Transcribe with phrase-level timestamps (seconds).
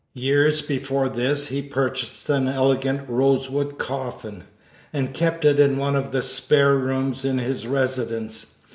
[0.15, 4.45] Years before this he purchased an elegant rosewood coffin,
[4.91, 8.47] and kept it in one of the spare rooms in his residence.